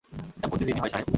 [0.37, 1.07] এটা প্রতিদিন হয়, সাহেব।